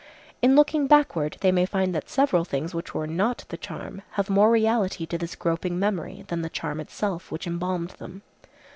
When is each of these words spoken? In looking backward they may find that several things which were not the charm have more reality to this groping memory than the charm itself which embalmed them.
In 0.41 0.55
looking 0.55 0.87
backward 0.87 1.37
they 1.41 1.51
may 1.51 1.63
find 1.67 1.93
that 1.93 2.09
several 2.09 2.43
things 2.43 2.73
which 2.73 2.95
were 2.95 3.05
not 3.05 3.45
the 3.49 3.55
charm 3.55 4.01
have 4.13 4.31
more 4.31 4.49
reality 4.49 5.05
to 5.05 5.15
this 5.15 5.35
groping 5.35 5.77
memory 5.77 6.25
than 6.27 6.41
the 6.41 6.49
charm 6.49 6.79
itself 6.79 7.31
which 7.31 7.45
embalmed 7.45 7.91
them. 7.99 8.23